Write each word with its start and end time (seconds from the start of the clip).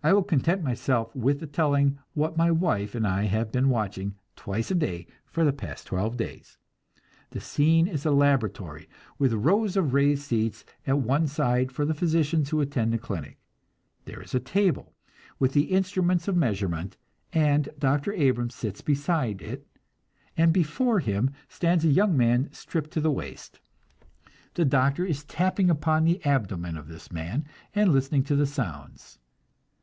I 0.00 0.12
will 0.12 0.22
content 0.22 0.62
myself 0.62 1.12
with 1.16 1.50
telling 1.50 1.98
what 2.14 2.36
my 2.36 2.52
wife 2.52 2.94
and 2.94 3.04
I 3.04 3.24
have 3.24 3.50
been 3.50 3.68
watching, 3.68 4.14
twice 4.36 4.70
a 4.70 4.76
day 4.76 5.08
for 5.26 5.44
the 5.44 5.52
past 5.52 5.88
twelve 5.88 6.16
days. 6.16 6.56
The 7.30 7.40
scene 7.40 7.88
is 7.88 8.06
a 8.06 8.12
laboratory, 8.12 8.88
with 9.18 9.32
rows 9.32 9.76
of 9.76 9.94
raised 9.94 10.22
seats 10.22 10.64
at 10.86 11.00
one 11.00 11.26
side 11.26 11.72
for 11.72 11.84
the 11.84 11.94
physicians 11.94 12.50
who 12.50 12.60
attend 12.60 12.92
the 12.92 12.98
clinic. 12.98 13.38
There 14.04 14.22
is 14.22 14.36
a 14.36 14.40
table, 14.40 14.94
with 15.40 15.52
the 15.52 15.64
instruments 15.64 16.28
of 16.28 16.36
measurement, 16.36 16.96
and 17.32 17.68
Dr. 17.76 18.12
Abrams 18.12 18.54
sits 18.54 18.80
beside 18.82 19.42
it, 19.42 19.66
and 20.36 20.52
before 20.52 21.00
him 21.00 21.30
stands 21.48 21.84
a 21.84 21.88
young 21.90 22.16
man 22.16 22.52
stripped 22.52 22.92
to 22.92 23.00
the 23.00 23.10
waist. 23.10 23.58
The 24.54 24.64
doctor 24.66 25.04
is 25.04 25.24
tapping 25.24 25.68
upon 25.70 26.04
the 26.04 26.24
abdomen 26.24 26.76
of 26.76 26.86
this 26.86 27.10
man, 27.10 27.46
and 27.74 27.90
listening 27.90 28.22
to 28.24 28.36
the 28.36 28.46
sounds. 28.46 29.18